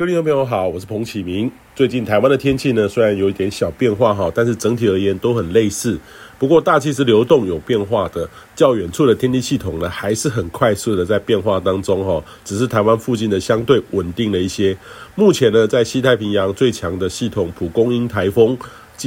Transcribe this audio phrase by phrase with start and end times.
[0.00, 1.52] 各位听众朋友好，我是彭启明。
[1.76, 5.98] 最近台湾的天气呢，虽然有一点小变化哈，但是整体而言都很类似。
[6.38, 12.24] 不过大气是流动有变化的，较远处的天气系统呢，还是很快速的在变化当中哈。
[12.46, 14.74] 只是台湾附近的相对稳定了一些。
[15.16, 18.56] 目前呢，在西太平洋最强的系统蒲公英台风。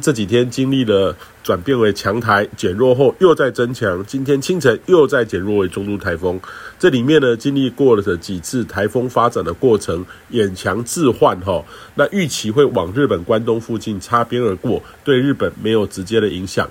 [0.00, 6.40] 这几天经历了转变为强台，减弱后又在增强，今天清晨又在减弱为中度台风。
[6.78, 11.62] 这里面呢，经历过了几次台风发展的过程，演强置换哈。
[11.96, 16.66] 那预期会往日本关东附近擦边而过，对日本没有直接的影响。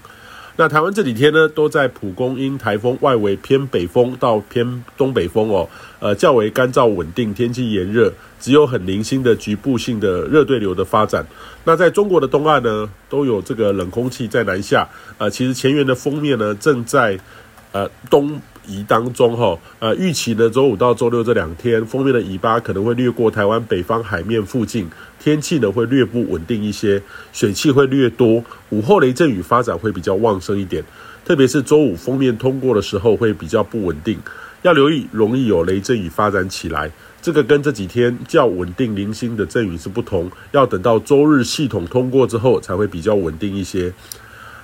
[0.55, 5.67] 那台湾这几天呢，都在蒲公英台风外围偏北风到偏东北风哦，
[5.99, 11.25] 呃，较为干燥稳定，天气炎热，只有很零星的局部性的热对流的发展。
[11.63, 17.19] 那在中国的东岸呢，都有这个冷空气在南下，呃，其实前缘的锋面呢，正在
[17.71, 18.39] 呃东。
[18.65, 30.83] 移当中哈，呃，预期呢，周五到周六这两天，锋面的尾巴可能会掠过台湾北方海面附近，天气呢会略不稳定一些，水汽会略多，午后雷阵雨发展会比较旺盛一点，
[31.25, 34.17] 特别是周五锋面通过的时候会比较不稳定，
[34.61, 36.91] 要留意容易有雷阵雨发展起来，
[37.21, 43.93] 这个跟这几天较稳定零星的阵雨是不同，要等到周日系统通过之后才会比较稳定一些。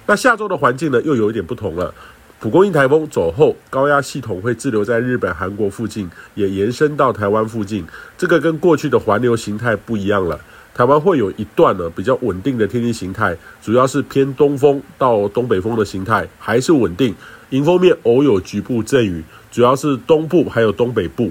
[0.06, 1.94] 那下周的环境呢又有一点不同了。
[2.40, 7.86] 蒲公英台风走后，高压系统会滞留在日本、韩国附近，也延伸到台湾附近。
[8.18, 10.40] 这个跟过去的环流形态不一样了。
[10.74, 17.14] 台湾会有一段呢比较稳定的天气形态，主要是偏东风到东北风的形态，还是稳定。
[17.50, 21.30] 迎风面偶有局部阵雨，主要是东部还有东北部。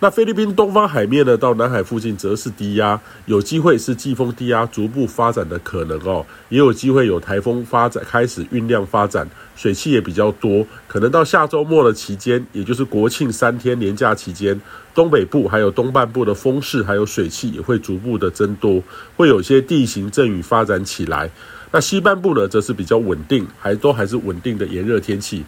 [0.00, 14.60] 那菲律宾东方海面呢，到南海附近则是低压，有机会是季风低压逐步发展的可能哦，也有机会有台风发展开始酝酿发展，水汽也比较多，可能到下周末的期间，也就是国庆三天连假期间，
[14.94, 18.82] 东北部还有东半部的风势还有水汽也会逐步的增多，
[19.16, 21.30] 会有些地形阵雨发展起来。
[21.70, 25.44] 那西半部呢，则是比较稳定，还都还是稳定的炎热天气。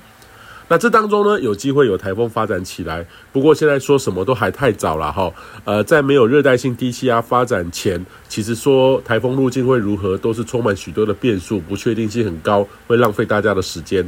[0.68, 5.32] 那这当中呢，有机会有台风发展起来，不过现在说什么都还太早了哈。
[5.64, 14.04] 呃，在没有热带性低气压发展前，其实说台风路径会如何，都是充满许多的变数，不确定性很高，会浪费大家的时间。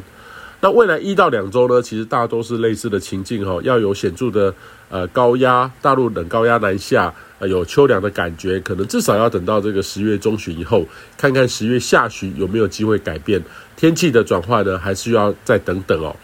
[0.61, 4.53] 那未来一到两周呢，其实大都是类似的情境哈，要有显著的
[4.89, 10.85] 呃高压，大陆冷高压南下，呃有秋凉的感觉，可能至少要等到这个十月中旬以后，
[11.17, 13.41] 看看十月下旬有没有机会改变
[13.77, 16.17] 天气的转换呢，还是要再等等哦。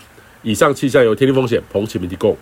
[0.44, 2.36] 以上气象由天气风险彭启明提供。